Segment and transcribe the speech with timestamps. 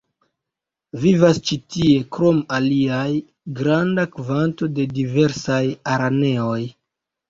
[1.03, 3.05] Vivas ĉi tie krom aliaj
[3.63, 5.65] granda kvanto de diversaj
[5.97, 6.63] araneoj.